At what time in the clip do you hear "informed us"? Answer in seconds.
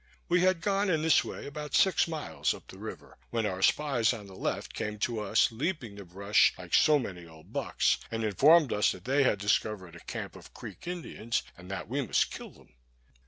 8.23-8.93